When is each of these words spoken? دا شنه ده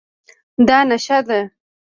دا 0.67 0.79
شنه 1.05 1.19
ده 1.27 1.39